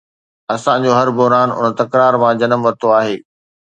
[0.55, 3.17] اسان جو هر بحران ان تڪرار مان جنم ورتو آهي.